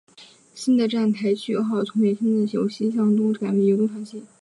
[0.55, 4.23] 新的站台序号从原先的由西向东改为由东向西。